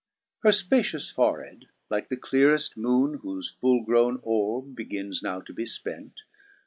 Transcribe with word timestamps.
3 0.41 0.47
Her 0.47 0.49
fpacious 0.51 1.13
fore 1.13 1.43
head, 1.43 1.65
like 1.91 2.09
the 2.09 2.17
cleareft 2.17 2.75
moone 2.75 3.19
Whofe 3.21 3.55
fuU 3.61 3.85
growne 3.85 4.19
orbe 4.23 4.75
begins 4.75 5.21
now 5.21 5.41
to 5.41 5.53
be 5.53 5.65
fpent. 5.65 6.13